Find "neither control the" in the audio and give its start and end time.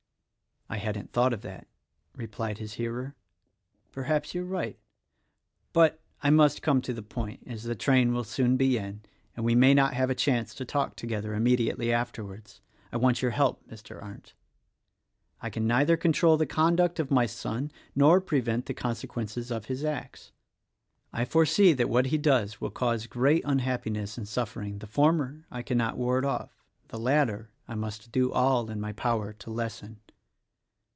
15.67-16.45